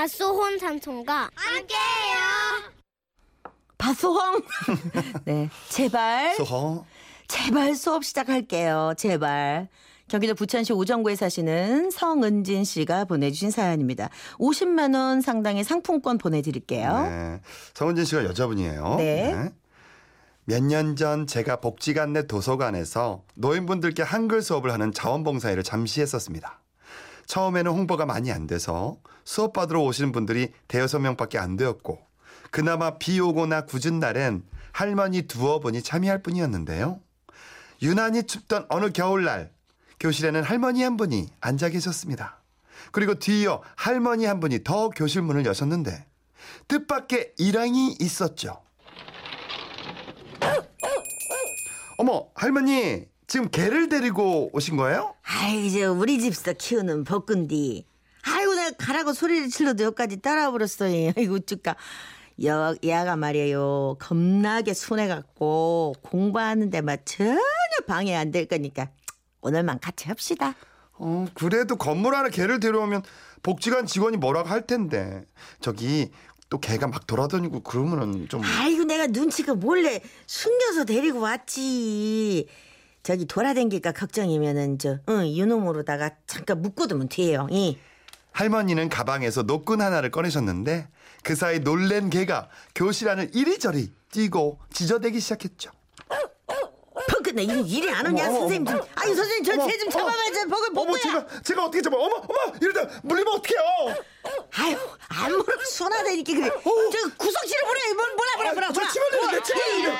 밭소혼 0.00 0.58
삼촌과 0.58 1.28
함께해요. 1.34 2.72
밭소홍. 3.76 4.40
네, 5.26 5.50
제발. 5.68 6.34
소홍. 6.36 6.84
제발 7.28 7.74
수업 7.74 8.02
시작할게요. 8.06 8.94
제발. 8.96 9.68
경기도 10.08 10.34
부천시 10.34 10.72
오정구에 10.72 11.16
사시는 11.16 11.90
성은진 11.90 12.64
씨가 12.64 13.04
보내주신 13.04 13.50
사연입니다. 13.50 14.08
50만 14.38 14.94
원 14.94 15.20
상당의 15.20 15.64
상품권 15.64 16.16
보내드릴게요. 16.16 17.02
네. 17.02 17.40
성은진 17.74 18.06
씨가 18.06 18.24
여자분이에요. 18.24 18.94
네. 18.96 19.50
몇년 20.46 20.96
전 20.96 21.26
제가 21.26 21.56
복지관 21.60 22.14
내 22.14 22.26
도서관에서 22.26 23.24
노인분들께 23.34 24.02
한글 24.02 24.40
수업을 24.40 24.72
하는 24.72 24.92
자원봉사일을 24.94 25.62
잠시 25.62 26.00
했었습니다. 26.00 26.59
처음에는 27.30 27.70
홍보가 27.70 28.06
많이 28.06 28.32
안 28.32 28.48
돼서 28.48 28.96
수업 29.24 29.52
받으러 29.52 29.80
오시는 29.82 30.10
분들이 30.10 30.52
대여섯 30.66 31.00
명밖에 31.00 31.38
안 31.38 31.56
되었고 31.56 32.00
그나마 32.50 32.98
비 32.98 33.20
오거나 33.20 33.66
굳은 33.66 34.00
날엔 34.00 34.42
할머니 34.72 35.22
두어 35.22 35.60
분이 35.60 35.80
참여할 35.82 36.24
뿐이었는데요. 36.24 36.98
유난히 37.82 38.24
춥던 38.24 38.66
어느 38.68 38.90
겨울날 38.90 39.52
교실에는 40.00 40.42
할머니 40.42 40.82
한 40.82 40.96
분이 40.96 41.28
앉아 41.40 41.68
계셨습니다. 41.68 42.42
그리고 42.90 43.14
뒤이어 43.14 43.62
할머니 43.76 44.24
한 44.24 44.40
분이 44.40 44.64
더 44.64 44.88
교실 44.88 45.22
문을 45.22 45.46
여셨는데 45.46 46.06
뜻밖의 46.66 47.34
일항이 47.38 47.96
있었죠. 48.00 48.60
어머 51.96 52.26
할머니 52.34 53.06
지금 53.30 53.48
개를 53.48 53.88
데리고 53.88 54.50
오신 54.52 54.76
거예요? 54.76 55.14
아이, 55.22 55.64
이제 55.64 55.84
우리 55.84 56.18
집에서 56.18 56.52
키우는 56.52 57.04
벚꾼디. 57.04 57.86
아이고, 58.24 58.54
내가 58.54 58.72
가라고 58.76 59.12
소리를 59.12 59.48
질러도 59.48 59.84
여기까지 59.84 60.16
따라버렸어요. 60.20 61.12
아이고, 61.16 61.36
어쩌까. 61.46 61.76
여, 62.42 62.74
야가 62.84 63.14
말이에요. 63.14 63.98
겁나게 64.00 64.74
순해갖고 64.74 65.94
공부하는데 66.02 66.80
막 66.80 67.06
전혀 67.06 67.38
방해 67.86 68.16
안 68.16 68.32
될 68.32 68.46
거니까 68.46 68.88
오늘만 69.42 69.78
같이 69.78 70.08
합시다. 70.08 70.56
어 70.94 71.26
그래도 71.34 71.76
건물 71.76 72.16
안에 72.16 72.30
개를 72.30 72.58
데려오면 72.58 73.02
복지관 73.44 73.86
직원이 73.86 74.16
뭐라고 74.16 74.48
할 74.48 74.66
텐데 74.66 75.24
저기 75.60 76.10
또 76.48 76.58
개가 76.58 76.88
막 76.88 77.06
돌아다니고 77.06 77.60
그러면은 77.60 78.26
좀 78.28 78.42
아이고 78.42 78.84
내가 78.84 79.06
눈치가 79.06 79.54
몰래 79.54 80.00
숨겨서 80.26 80.84
데리고 80.84 81.20
왔지. 81.20 82.48
저기 83.02 83.24
돌아댕길까 83.26 83.92
걱정이면은 83.92 84.78
저 84.78 84.98
응, 85.08 85.26
유놈으로다가 85.26 86.10
잠깐 86.26 86.60
묶어두면 86.62 87.08
돼요. 87.08 87.46
이. 87.50 87.78
할머니는 88.32 88.88
가방에서 88.88 89.42
노끈 89.42 89.80
하나를 89.80 90.10
꺼내셨는데 90.10 90.88
그 91.22 91.34
사이 91.34 91.60
놀랜 91.60 92.10
개가 92.10 92.48
교실 92.74 93.08
안을 93.08 93.30
이리저리 93.34 93.92
뛰고 94.12 94.60
지저대기 94.72 95.18
시작했죠. 95.20 95.70
퍽근데 97.08 97.42
이거 97.44 97.54
일이 97.54 97.90
안 97.90 98.06
오냐 98.06 98.24
어머, 98.24 98.30
어머, 98.30 98.40
선생님 98.40 98.66
좀. 98.66 98.74
어머. 98.76 98.86
아유 98.96 99.14
선생님 99.14 99.44
저개 99.44 99.78
좀. 99.78 99.90
잡아봐야지 99.90 100.46
퍽을 100.46 100.68
어머. 100.76 100.98
제가 100.98 101.26
제가 101.42 101.64
어떻게 101.64 101.82
잡아? 101.82 101.96
어머 101.96 102.16
어머 102.16 102.54
이러다 102.60 103.00
물리면 103.02 103.34
어떡해요? 103.34 103.60
아유 104.54 104.76
안 105.08 105.32
물어 105.32 105.64
순하다니까 105.64 106.32
그래. 106.34 106.50
저 106.50 107.16
구석질을 107.16 107.62
보내 107.66 107.94
뭘 107.94 108.14
뭐라 108.14 108.36
뭐라 108.36 108.52
뭐라. 108.52 108.66
어. 108.68 108.70
아, 108.70 108.72
저 108.72 108.80
내리네 109.16 109.38
어, 109.38 109.42
치마 109.42 109.58
내리네. 109.58 109.98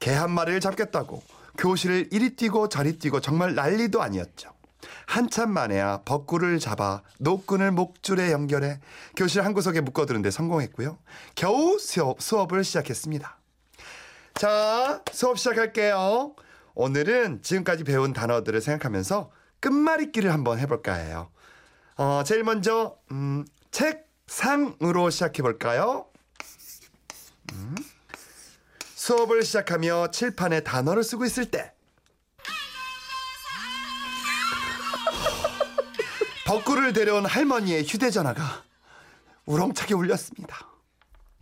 개 0.00 0.14
한 0.14 0.30
마리를 0.30 0.58
잡겠다고 0.60 1.22
교실을 1.58 2.08
이리 2.10 2.34
뛰고 2.34 2.68
저리 2.68 2.98
뛰고 2.98 3.20
정말 3.20 3.54
난리도 3.54 4.02
아니었죠. 4.02 4.50
한참 5.06 5.50
만에야 5.50 6.02
벚꿀을 6.04 6.58
잡아 6.58 7.02
노끈을 7.18 7.70
목줄에 7.70 8.32
연결해 8.32 8.80
교실 9.14 9.44
한 9.44 9.52
구석에 9.52 9.80
묶어두는데 9.82 10.30
성공했고요. 10.30 10.98
겨우 11.34 11.78
수업, 11.78 12.22
수업을 12.22 12.64
시작했습니다. 12.64 13.38
자, 14.34 15.02
수업 15.12 15.38
시작할게요. 15.38 16.34
오늘은 16.74 17.42
지금까지 17.42 17.84
배운 17.84 18.12
단어들을 18.14 18.60
생각하면서 18.60 19.30
끝말잇기를 19.60 20.32
한번 20.32 20.58
해볼까 20.58 20.94
해요. 20.94 21.30
어, 21.96 22.22
제일 22.24 22.42
먼저 22.44 22.96
음, 23.10 23.44
책상으로 23.70 25.10
시작해볼까요? 25.10 26.06
수업을 29.10 29.42
시작하며 29.42 30.12
칠판에 30.12 30.60
단어를 30.60 31.02
쓰고 31.02 31.24
있을 31.24 31.50
때 31.50 31.72
벚꿀을 36.46 36.92
데려온 36.92 37.26
할머니의 37.26 37.82
휴대전화가 37.84 38.40
우렁차게 39.46 39.94
울렸습니다. 39.94 40.56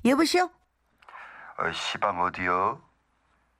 여보시오. 0.07 0.45
어, 0.45 1.73
시방 1.75 2.23
어디요? 2.23 2.81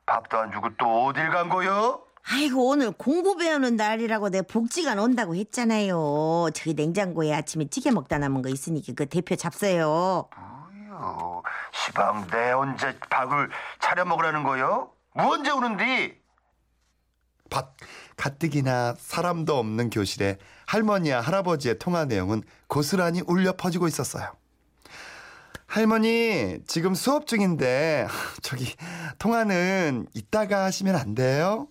밥도 0.07 0.39
안 0.39 0.53
주고 0.53 0.71
또 0.79 1.07
어딜 1.07 1.29
간 1.29 1.51
거요? 1.51 2.03
아이고 2.31 2.67
오늘 2.67 2.93
공부 2.93 3.37
배우는 3.37 3.77
날이라고 3.77 4.31
내 4.31 4.41
복지관 4.41 4.99
온다고 4.99 5.35
했잖아요. 5.35 6.49
저기 6.55 6.73
냉장고에 6.73 7.35
아침에 7.35 7.67
찌개 7.69 7.91
먹다 7.91 8.17
남은 8.17 8.41
거 8.41 8.49
있으니까 8.49 8.95
그 8.95 9.05
대표 9.05 9.35
잡숴요. 9.35 10.29
어, 11.01 11.43
시방 11.73 12.27
내 12.29 12.51
언제 12.51 12.99
밥을 13.09 13.51
차려 13.79 14.05
먹으라는 14.05 14.43
거요? 14.43 14.93
뭐 15.15 15.33
언제 15.33 15.51
오는디? 15.51 16.21
밥 17.51 17.77
가뜩이나 18.17 18.95
사람도 18.99 19.57
없는 19.59 19.91
교실에 19.91 20.39
할머니와 20.67 21.21
할아버지의 21.21 21.79
통화 21.79 22.05
내용은 22.05 22.43
고스란히 22.67 23.23
울려 23.27 23.53
퍼지고 23.57 23.87
있었어요. 23.89 24.33
할머니 25.67 26.59
지금 26.67 26.95
수업 26.95 27.27
중인데 27.27 28.09
저기 28.43 28.75
통화는 29.19 30.09
이따가 30.15 30.65
하시면 30.65 30.97
안 30.97 31.15
돼요? 31.15 31.69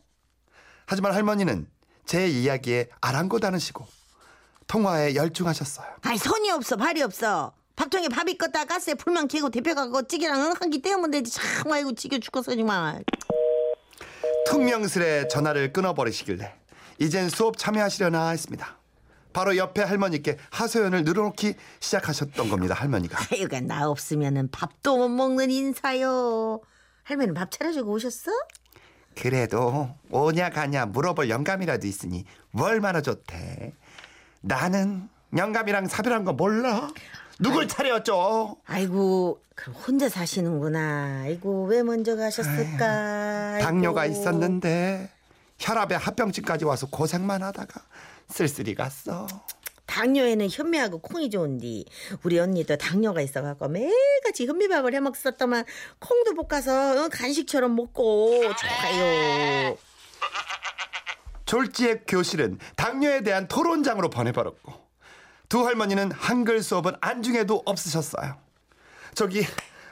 하지만 0.85 1.13
할머니는 1.13 1.67
제 2.05 2.27
이야기에 2.27 2.89
아랑곳 3.01 3.43
않으시고 3.43 3.85
통화에 4.67 5.15
열중하셨어요. 5.15 5.87
아이 6.03 6.17
손이 6.17 6.49
없어 6.51 6.75
발이 6.77 7.01
없어. 7.01 7.53
밥통에 7.77 8.09
밥이 8.09 8.37
껐다 8.39 8.67
가스에 8.67 8.95
불만 8.95 9.27
켜고 9.27 9.49
대표가 9.49 9.87
그 9.87 10.05
찌개랑 10.07 10.55
한끼 10.59 10.81
때우면 10.81 11.11
되지 11.11 11.31
참 11.31 11.71
아이고 11.71 11.93
지겨 11.93 12.17
죽겠어 12.17 12.55
정말. 12.55 13.03
퉁명스레 14.47 15.27
전화를 15.27 15.71
끊어버리시길래 15.71 16.53
이젠 16.97 17.29
수업 17.29 17.57
참여하시려나 17.57 18.29
했습니다. 18.31 18.77
바로 19.31 19.55
옆에 19.57 19.83
할머니께 19.83 20.37
하소연을 20.49 21.03
늘어놓기 21.03 21.53
시작하셨던 21.79 22.49
겁니다. 22.49 22.73
할머니가. 22.73 23.19
아유가 23.31 23.59
나 23.61 23.87
없으면은 23.87 24.49
밥도 24.49 24.97
못 24.97 25.09
먹는 25.09 25.51
인사요. 25.51 26.59
할머니 27.03 27.33
밥 27.35 27.51
차려주고 27.51 27.91
오셨어? 27.91 28.31
그래도 29.15 29.89
오냐 30.09 30.49
가냐 30.49 30.87
물어볼 30.87 31.29
영감이라도 31.29 31.85
있으니 31.85 32.25
얼마나 32.59 33.01
좋대. 33.01 33.75
나는 34.41 35.07
영감이랑 35.35 35.87
사별한 35.87 36.23
거 36.25 36.33
몰라. 36.33 36.89
누굴 37.39 37.67
차려줘. 37.67 38.55
아이고 38.65 39.41
그럼 39.55 39.75
혼자 39.75 40.09
사시는구나. 40.09 41.21
아이고 41.23 41.65
왜 41.65 41.83
먼저 41.83 42.15
가셨을까? 42.15 43.53
아이고. 43.55 43.63
당뇨가 43.65 44.05
있었는데 44.05 45.09
혈압에 45.59 45.95
합병증까지 45.95 46.65
와서 46.65 46.87
고생만 46.89 47.43
하다가 47.43 47.81
쓸쓸히 48.29 48.75
갔어. 48.75 49.27
당뇨에는 49.85 50.49
현미하고 50.51 50.99
콩이 50.99 51.29
좋은디 51.29 51.85
우리 52.23 52.39
언니도 52.39 52.75
당뇨가 52.77 53.21
있어갖고 53.21 53.69
매일같이 53.69 54.45
현미밥을 54.45 54.93
해먹었더만 54.93 55.63
콩도 55.99 56.33
볶아서 56.35 57.05
어, 57.05 57.09
간식처럼 57.09 57.75
먹고 57.75 58.41
좋아요. 58.53 59.77
졸지의 61.45 62.01
교실은 62.05 62.59
당뇨에 62.75 63.21
대한 63.21 63.47
토론장으로 63.47 64.09
번해버렸고 64.09 64.86
두 65.49 65.65
할머니는 65.65 66.11
한글 66.11 66.61
수업은 66.61 66.93
안중에도 67.01 67.63
없으셨어요. 67.65 68.37
저기 69.15 69.45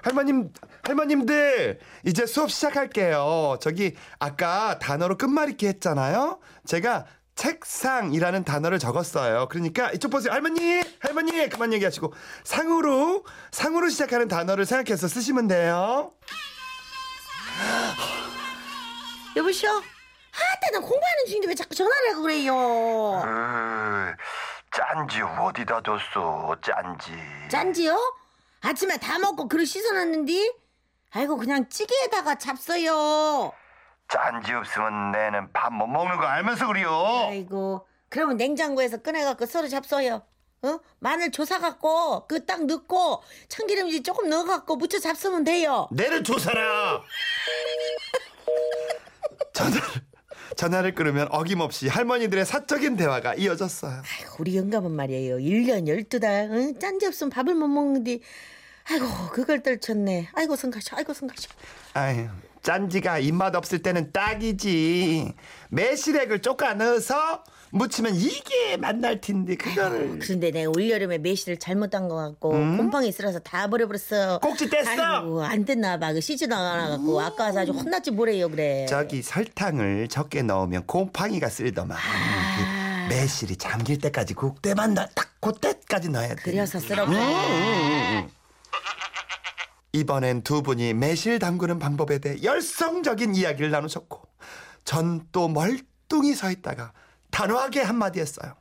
할머님 0.04 0.52
할머님들 0.84 1.80
이제 2.06 2.26
수업 2.26 2.52
시작할게요. 2.52 3.58
저기 3.62 3.96
아까 4.20 4.78
단어로 4.80 5.18
끝말잇기 5.18 5.66
했잖아요. 5.68 6.40
제가 6.66 7.06
책상이라는 7.36 8.44
단어를 8.44 8.80
적었어요. 8.80 9.48
그러니까 9.50 9.92
이쪽 9.92 10.10
보세요. 10.10 10.32
할머니 10.32 10.82
할머니 11.00 11.50
그만 11.50 11.74
얘기하시고 11.74 12.14
상으로 12.44 13.26
상으로 13.52 13.90
시작하는 13.90 14.28
단어를 14.28 14.66
생각해서 14.66 15.08
쓰시면 15.08 15.48
돼요. 15.48 16.14
여보시오? 19.36 19.70
아따 19.70 20.72
나 20.72 20.80
공부하는 20.80 21.26
중인데 21.28 21.48
왜 21.48 21.56
자꾸 21.56 21.74
전화를 21.76 22.12
하고 22.12 22.22
그래요? 22.22 22.54
짠지 24.76 25.22
어디다 25.22 25.82
뒀어 25.82 26.56
짠지. 26.62 27.12
짠지요? 27.50 27.98
아침에 28.62 28.98
다 28.98 29.18
먹고 29.20 29.48
그릇 29.48 29.66
씻어놨는디? 29.66 30.54
아이고 31.12 31.38
그냥 31.38 31.70
찌개에다가 31.70 32.36
잡숴요. 32.36 33.54
짠지 34.10 34.54
없으면 34.54 35.12
내는 35.12 35.52
밥 35.54 35.72
못 35.72 35.88
먹는 35.88 36.18
거 36.18 36.26
알면서 36.26 36.68
그래요. 36.68 36.90
아이고 37.30 37.88
그러면 38.10 38.38
냉장고에서 38.38 38.98
꺼내갖고 38.98 39.46
서로 39.46 39.68
잡숴요. 39.68 40.24
어? 40.64 40.80
마늘 41.00 41.32
조사 41.32 41.60
갖고 41.60 42.28
그 42.28 42.46
딱 42.46 42.66
넣고 42.66 43.24
참기름지 43.48 44.04
조금 44.04 44.30
넣어 44.30 44.44
갖고 44.46 44.76
무쳐 44.76 45.00
잡수면 45.00 45.44
돼요. 45.44 45.88
내를 45.92 46.24
조사라. 46.24 47.02
전화를 49.54 49.82
전화를 50.56 50.94
끊으면 50.96 51.28
어김없이 51.32 51.88
할머니들의 51.88 52.46
사적인 52.46 52.96
대화가 52.98 53.36
이어졌어요. 53.36 54.02
아이고, 54.20 54.36
우리 54.40 54.58
영감은 54.58 54.92
말이에요. 54.92 55.38
1년 55.38 55.88
12달 55.88 56.52
응? 56.52 56.80
짠지 56.80 57.06
없으면 57.08 57.30
밥을 57.32 57.56
못 57.56 57.68
먹는데 57.68 58.20
아이고 58.90 59.06
그걸 59.34 59.62
떨쳤네. 59.64 60.30
아이고 60.34 60.56
성가셔 60.56 60.96
아이고 60.98 61.14
성가셔. 61.14 61.50
아유, 61.94 62.28
짠지가 62.66 63.20
입맛 63.20 63.56
없을 63.56 63.84
때는 63.84 64.12
딱이지. 64.12 65.34
매실액을 65.70 66.42
쪼까 66.42 66.74
넣어서 66.74 67.44
무치면 67.70 68.16
이게 68.16 68.76
맛날 68.78 69.22
텐데 69.22 69.56
그거를 69.56 70.18
그런데 70.20 70.50
내가 70.50 70.72
올 70.76 70.90
여름에 70.90 71.20
매실을 71.20 71.58
잘못 71.60 71.92
딴것 71.92 72.18
같고 72.18 72.50
곰팡이 72.50 73.12
쓸어서 73.12 73.38
다 73.38 73.68
버려버렸어. 73.70 74.40
꼭지 74.40 74.68
뗐어? 74.68 75.42
안 75.42 75.64
됐나 75.64 76.00
봐. 76.00 76.12
그 76.12 76.22
시즈도 76.22 76.56
안 76.56 76.80
와갖고 76.80 77.22
아까 77.22 77.44
와서 77.46 77.60
아주 77.60 77.72
혼났지 77.72 78.12
뭐래요 78.12 78.50
그래. 78.50 78.88
저기 78.90 79.22
설탕을 79.22 80.08
적게 80.08 80.42
넣으면 80.42 80.88
곰팡이가 80.88 81.50
쓸더만 81.50 81.96
그 81.96 83.14
매실이 83.14 83.58
잠길 83.58 84.00
때까지 84.00 84.34
국대만 84.34 84.96
넣딱 84.96 85.40
그때까지 85.40 86.10
넣어야 86.10 86.30
돼. 86.30 86.42
그려서 86.42 86.80
쓰라고. 86.80 87.12
이번엔 90.00 90.44
두 90.44 90.62
분이 90.62 90.94
매실 90.94 91.40
담그는 91.40 91.80
방법에 91.80 92.20
대해 92.20 92.44
열성적인 92.44 93.34
이야기를 93.34 93.72
나누셨고 93.72 94.22
전 94.84 95.28
또 95.32 95.48
멀뚱히 95.48 96.36
서 96.36 96.52
있다가 96.52 96.92
단호하게 97.32 97.82
한마디 97.82 98.20
했어요. 98.20 98.56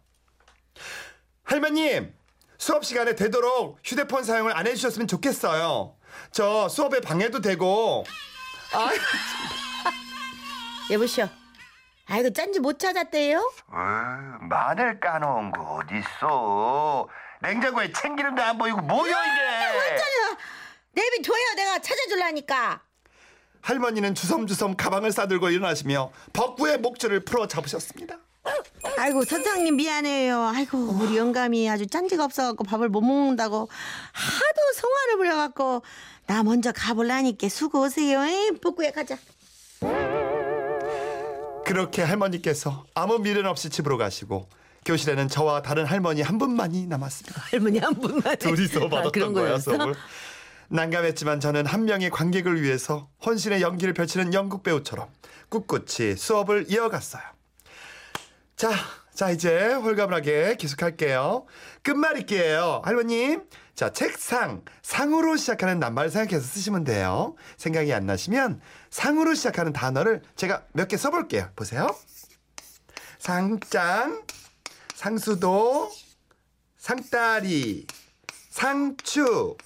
할머님 1.43 2.15
수업 2.57 2.85
시간에 2.85 3.15
되도록 3.17 3.79
휴대폰 3.85 4.23
사용을 4.25 4.57
안 4.57 4.67
해주셨으면 4.67 5.09
좋겠어요. 5.09 5.97
저 6.31 6.69
수업에 6.69 7.01
방해도 7.01 7.41
되고 7.41 8.05
아, 8.73 8.91
여보시오. 10.91 11.29
아이고 12.07 12.33
짠지 12.33 12.61
못 12.61 12.79
찾았대요? 12.79 13.51
마늘 14.49 15.01
까놓은 15.01 15.51
거 15.53 15.81
어딨어? 15.81 17.09
냉장고에 17.43 17.93
참기름도 17.93 18.43
안 18.43 18.57
보이고 18.59 18.81
뭐야 18.81 19.25
이게? 19.25 20.03
내비둬요 20.95 21.55
내가 21.57 21.79
찾아줄라니까. 21.81 22.83
할머니는 23.61 24.15
주섬주섬 24.15 24.77
가방을 24.77 25.11
싸들고 25.13 25.51
일어나시며 25.51 26.11
벅구의 26.33 26.79
목줄을 26.81 27.21
풀어 27.25 27.47
잡으셨습니다. 27.49 28.19
아이고 28.99 29.25
선생님 29.25 29.77
미안해요. 29.77 30.39
아이고 30.55 30.77
우리 30.79 31.17
영감이 31.17 31.69
아주 31.71 31.87
짠지가 31.87 32.25
없어갖고 32.25 32.65
밥을 32.65 32.91
못 32.91 33.01
먹는다고 33.01 33.57
하도 34.13 34.73
성화를 34.75 35.17
부려갖고 35.17 35.83
나 36.27 36.43
먼저 36.43 36.73
가볼라니까 36.73 37.49
수고하세요. 37.49 38.25
에이, 38.27 38.51
복구해 38.61 38.91
가자. 38.91 39.17
그렇게 41.65 42.03
할머니께서 42.03 42.85
아무 42.95 43.19
미련 43.19 43.47
없이 43.47 43.71
집으로 43.71 43.97
가시고 43.97 44.49
교실에는 44.85 45.29
저와 45.29 45.63
다른 45.63 45.87
할머니 45.87 46.21
한 46.21 46.37
분만이 46.37 46.87
남았습니다. 46.87 47.41
할머니 47.51 47.79
한 47.79 47.95
분만. 47.95 48.37
둘이서 48.37 48.85
아, 48.85 48.89
받았던 48.91 49.13
그런 49.13 49.33
거야? 49.33 49.59
수업을. 49.59 49.95
난감했지만 50.69 51.41
저는 51.41 51.67
한 51.67 51.85
명의 51.85 52.11
관객을 52.11 52.63
위해서 52.63 53.09
혼신의 53.25 53.63
연기를 53.63 53.95
펼치는 53.95 54.35
연극 54.35 54.63
배우처럼 54.63 55.09
꿋꿋이 55.51 56.17
수업을 56.17 56.67
이어갔어요. 56.69 57.23
자, 58.57 58.71
자 59.15 59.31
이제 59.31 59.73
홀가분하게 59.75 60.57
계속할게요. 60.57 61.47
끝말잇기예요, 61.83 62.83
할머님. 62.85 63.45
자, 63.75 63.93
책상 63.93 64.63
상으로 64.83 65.37
시작하는 65.37 65.81
낱말을 65.81 66.11
생각해서 66.11 66.47
쓰시면 66.47 66.85
돼요. 66.85 67.35
생각이 67.57 67.93
안 67.93 68.07
나시면 68.07 68.61
상으로 68.91 69.35
시작하는 69.35 69.73
단어를 69.73 70.23
제가 70.37 70.65
몇 70.73 70.87
개 70.89 70.97
써볼게요. 70.97 71.51
보세요. 71.57 71.89
상장, 73.19 74.23
상수도, 74.95 75.91
상다리, 76.77 77.87
상추. 78.51 79.57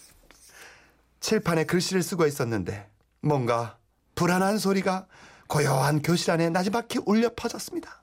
칠판에 1.20 1.64
글씨를 1.64 2.02
쓰고 2.02 2.26
있었는데 2.26 2.90
뭔가 3.20 3.78
불안한 4.14 4.58
소리가 4.58 5.06
고요한 5.48 6.02
교실 6.02 6.30
안에 6.30 6.50
나지막히 6.50 7.00
울려 7.06 7.30
퍼졌습니다. 7.34 8.02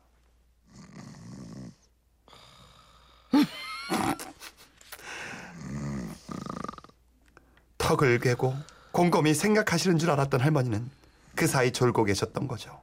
턱을 7.78 8.20
괴고 8.20 8.56
곰곰이 8.92 9.34
생각하시는 9.34 9.98
줄 10.00 10.10
알았던 10.10 10.42
할머니는 10.42 10.90
그 11.36 11.46
사이 11.48 11.72
졸고 11.72 12.06
계셨던 12.06 12.48
거죠. 12.48 12.82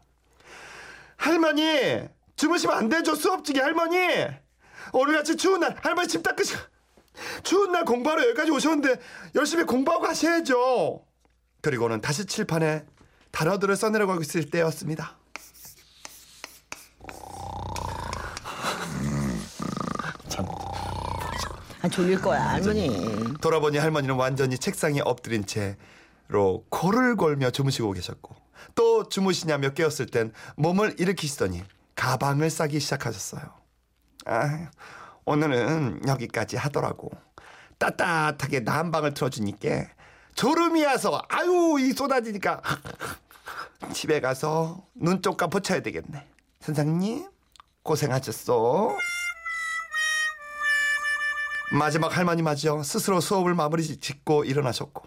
할머니 1.17 2.06
주무시면 2.37 2.76
안 2.76 2.88
되죠 2.88 3.14
수업중에 3.14 3.61
할머니 3.61 4.26
오늘같이 4.93 5.37
추운 5.37 5.61
날 5.61 5.76
할머니 5.81 6.08
집 6.08 6.23
닦으시 6.23 6.55
추운 7.53 7.71
날 7.71 7.85
공부하러 7.85 8.23
여기까지 8.29 8.51
오셨는데 8.51 8.99
열심히 9.35 9.65
공부하고 9.65 10.05
가셔야죠. 10.05 11.05
그리고는 11.61 12.01
다시 12.01 12.25
칠판에 12.25 12.87
단어들을 13.31 13.77
써내려가고 13.77 14.23
있을 14.23 14.49
때였습니다. 14.49 15.19
아 21.83 21.89
졸릴 21.91 22.23
거야 22.23 22.43
할머니. 22.43 23.35
돌아보니 23.43 23.77
할머니는 23.77 24.15
완전히 24.15 24.57
책상에 24.57 25.03
엎드린 25.05 25.45
채로 25.45 26.65
코를 26.71 27.17
골며 27.17 27.51
주무시고 27.51 27.93
계셨고 27.93 28.35
또 28.75 29.11
주무시냐며 29.11 29.75
깨었을 29.75 30.07
땐 30.07 30.33
몸을 30.57 30.99
일으키시더니 30.99 31.63
가방을 31.97 32.49
싸기 32.49 32.81
시작하셨어요. 32.81 33.43
아, 34.25 34.71
오늘은 35.27 36.09
여기까지 36.09 36.57
하더라고. 36.57 37.11
따뜻하게 37.90 38.61
난방을 38.61 39.14
틀어주니까 39.14 39.87
졸음이 40.34 40.84
와서 40.84 41.23
아유 41.29 41.76
이 41.81 41.93
쏟아지니까 41.93 42.62
집에 43.93 44.20
가서 44.20 44.87
눈좀 44.94 45.37
감고쳐야 45.37 45.81
되겠네. 45.82 46.26
선생님 46.61 47.29
고생하셨어. 47.82 48.96
마지막 51.72 52.17
할머니 52.17 52.43
맞이요 52.43 52.82
스스로 52.82 53.20
수업을 53.20 53.55
마무리 53.55 53.82
짓고 53.82 54.44
일어나셨고 54.44 55.03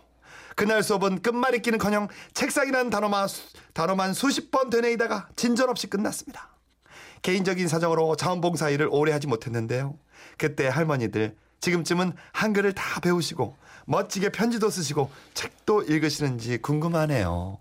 그날 0.55 0.81
수업은 0.83 1.21
끝말잇기는커녕 1.21 2.07
책상이라는 2.33 2.89
단어만 2.89 3.27
수- 3.27 3.43
단어만 3.73 4.13
수십 4.13 4.51
번 4.51 4.69
되뇌이다가 4.69 5.29
진전 5.35 5.69
없이 5.69 5.87
끝났습니다. 5.87 6.49
개인적인 7.21 7.67
사정으로 7.67 8.15
자원봉사 8.15 8.69
일을 8.69 8.87
오래 8.91 9.11
하지 9.11 9.27
못했는데요. 9.27 9.97
그때 10.37 10.67
할머니들 10.67 11.35
지금쯤은 11.65 12.13
한글을 12.31 12.73
다 12.73 12.99
배우시고 12.99 13.57
멋지게 13.87 14.29
편지도 14.29 14.69
쓰시고 14.69 15.09
책도 15.33 15.81
읽으시는지 15.83 16.59
궁금하네요. 16.59 17.57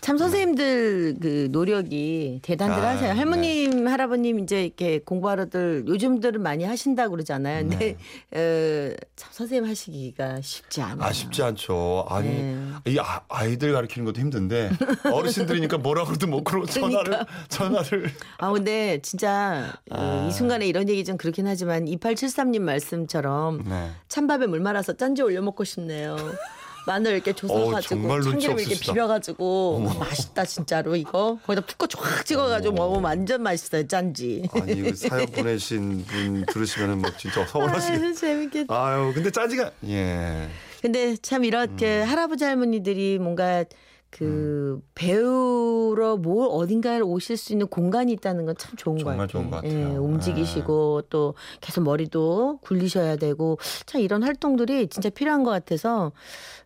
참 0.00 0.16
선생님들 0.16 1.16
그 1.20 1.48
노력이 1.50 2.40
대단들 2.42 2.82
아, 2.82 2.90
하세요. 2.90 3.12
할머님, 3.12 3.86
할아버님 3.86 4.38
이제 4.38 4.64
이렇게 4.64 4.98
공부하러들 5.00 5.84
요즘들은 5.86 6.42
많이 6.42 6.64
하신다고 6.64 7.12
그러잖아요. 7.12 7.68
근데 7.68 7.96
어, 8.32 8.96
참 9.16 9.28
선생님 9.32 9.68
하시기가 9.68 10.40
쉽지 10.40 10.80
않아요. 10.80 11.02
아 11.02 11.12
쉽지 11.12 11.42
않죠. 11.42 12.06
아니 12.08 12.28
네. 12.28 12.66
이 12.86 12.98
아, 12.98 13.20
아이들 13.28 13.72
가르치는 13.72 14.06
것도 14.06 14.20
힘든데 14.20 14.70
어르신들이니까 15.12 15.78
뭐라 15.78 16.04
그래도 16.04 16.26
못 16.26 16.44
그러고 16.44 16.66
전화를 16.66 17.26
전화를 17.48 18.10
아 18.38 18.50
근데 18.52 19.00
진짜 19.02 19.78
어, 19.90 20.26
이 20.28 20.32
순간에 20.32 20.66
이런 20.66 20.88
얘기 20.88 21.04
좀 21.04 21.18
그렇긴 21.18 21.46
하지만 21.46 21.84
2873님 21.84 22.60
말씀처럼 22.60 23.64
네. 23.68 23.90
찬밥에 24.08 24.46
물 24.46 24.60
말아서 24.60 24.94
짠지 24.94 25.22
올려 25.22 25.42
먹고 25.42 25.64
싶네요. 25.64 26.16
마늘 26.86 27.12
이렇게 27.12 27.32
정말 27.34 28.20
눈치 28.20 28.46
참기름 28.46 28.58
이렇게. 28.58 28.74
비벼가지고 28.74 29.80
맛있다 29.98 30.44
진짜로 30.44 30.96
이거 30.96 31.38
거기다 31.46 31.66
푸고 31.66 31.86
쫙 31.86 32.24
찍어가지고 32.24 32.74
먹으면 32.74 33.04
완전 33.04 33.42
맛있어요 33.42 33.86
짠지. 33.86 34.48
아니 34.52 34.72
이거 34.72 34.94
사연 34.94 35.26
보내신 35.32 36.04
분 36.06 36.44
들으시면은 36.46 36.98
뭐 36.98 37.10
진짜 37.16 37.46
서운하시겠. 37.46 38.00
아유, 38.02 38.14
재밌겠다. 38.14 38.74
아유 38.74 39.12
근데 39.14 39.30
짜지가 39.30 39.70
예. 39.88 40.48
근데 40.80 41.16
참 41.16 41.44
이렇게 41.44 42.00
할아버지 42.02 42.44
할머니들이 42.44 43.18
뭔가 43.18 43.64
그 44.10 44.82
배우러 44.94 46.16
뭘 46.16 46.48
어딘가를 46.50 47.02
오실 47.04 47.36
수 47.36 47.52
있는 47.52 47.66
공간이 47.68 48.12
있다는 48.12 48.44
건 48.46 48.54
참 48.58 48.74
좋은 48.76 48.96
것 48.96 49.04
정말 49.04 49.26
같아요. 49.26 49.28
좋은 49.42 49.50
것 49.50 49.64
예, 49.64 49.68
같아요. 49.84 50.02
움직이시고 50.02 51.02
또 51.08 51.34
계속 51.60 51.82
머리도 51.82 52.58
굴리셔야 52.62 53.16
되고 53.16 53.58
참 53.86 54.00
이런 54.00 54.22
활동들이 54.24 54.88
진짜 54.88 55.08
필요한 55.08 55.44
것 55.44 55.50
같아서 55.50 56.12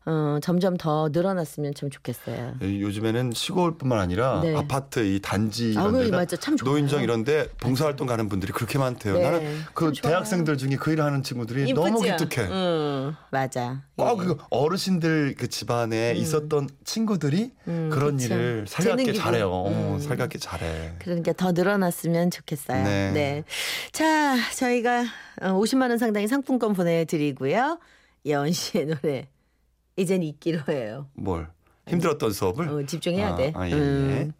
어, 0.07 0.39
점점 0.43 0.77
더 0.77 1.09
늘어났으면 1.13 1.75
참 1.75 1.89
좋겠어요. 1.91 2.55
예, 2.63 2.81
요즘에는 2.81 3.33
시골뿐만 3.33 3.99
아니라 3.99 4.41
네. 4.43 4.57
아파트 4.57 5.01
이 5.01 5.21
단지 5.21 5.75
아, 5.79 5.87
이런 5.89 6.11
맞아. 6.11 6.37
참 6.37 6.57
좋아요. 6.57 6.73
노인정 6.73 7.03
이런데 7.03 7.49
봉사활동 7.61 8.07
가는 8.07 8.29
분들이 8.29 8.53
그렇게 8.53 8.79
많대요. 8.79 9.15
네, 9.15 9.23
나는 9.23 9.63
그. 9.75 9.93
대학생들 9.93 10.57
중에 10.59 10.77
그 10.77 10.93
일을 10.93 11.05
하는 11.05 11.23
친구들이 11.23 11.73
너무 11.73 11.99
이쁘지요? 11.99 12.17
기특해. 12.17 12.49
응, 12.51 13.15
맞아. 13.31 13.83
꼭 13.97 14.23
예. 14.23 14.27
그 14.27 14.37
어르신들 14.51 15.35
그 15.39 15.49
집안에 15.49 16.15
있었던 16.15 16.69
친구들이 16.85 17.53
음, 17.69 17.91
그런 17.93 18.17
그쵸. 18.17 18.35
일을 18.35 18.65
살갑게. 18.67 19.13
잘해요. 19.13 19.51
어, 19.51 19.95
음. 19.95 19.99
살갑게 20.01 20.39
잘해. 20.39 20.95
그러니까 20.99 21.33
더 21.33 21.53
늘어났으면 21.53 22.31
좋겠어요. 22.31 22.83
네. 22.83 23.13
네. 23.13 23.45
자, 23.93 24.37
저희가 24.57 25.05
50만 25.41 25.91
원 25.91 25.99
상당의 25.99 26.27
상품권 26.29 26.73
보내드리고요. 26.73 27.79
예원 28.27 28.51
씨의 28.53 28.87
노래 28.87 29.29
이젠 29.97 30.23
잊기로 30.23 30.61
해요. 30.69 31.09
뭘 31.15 31.49
힘들었던 31.87 32.33
수업을 32.33 32.69
어, 32.69 32.87
집중해야 32.87 33.29
아, 33.29 33.37
돼. 33.37 33.53
아, 33.55 33.67
예, 33.69 33.71
예. 33.71 33.75
음. 33.77 34.33